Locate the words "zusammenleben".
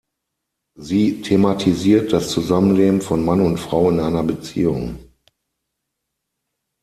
2.31-3.01